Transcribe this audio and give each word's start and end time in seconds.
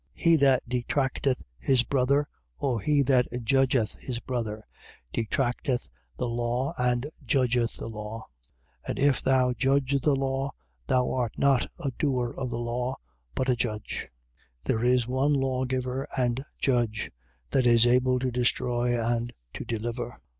He 0.15 0.35
that 0.37 0.67
detracteth 0.67 1.43
his 1.59 1.83
brother, 1.83 2.27
or 2.57 2.81
he 2.81 3.03
that 3.03 3.27
judgeth 3.43 3.93
his 3.99 4.19
brother, 4.19 4.65
detracteth 5.13 5.87
the 6.17 6.27
law 6.27 6.73
and 6.79 7.05
judgeth 7.23 7.77
the 7.77 7.87
law. 7.87 8.25
But 8.87 8.97
if 8.97 9.21
thou 9.21 9.53
judge 9.53 10.01
the 10.01 10.15
law, 10.15 10.53
thou 10.87 11.11
art 11.11 11.37
not 11.37 11.69
a 11.77 11.91
doer 11.99 12.33
of 12.35 12.49
the 12.49 12.57
law, 12.57 12.95
but 13.35 13.47
a 13.47 13.55
judge. 13.55 14.07
4:12. 14.65 14.65
There 14.65 14.83
is 14.83 15.07
one 15.07 15.33
lawgiver 15.33 16.07
and 16.17 16.43
judge, 16.57 17.11
that 17.51 17.67
is 17.67 17.85
able 17.85 18.17
to 18.21 18.31
destroy 18.31 18.99
and 18.99 19.31
to 19.53 19.63
deliver. 19.63 20.19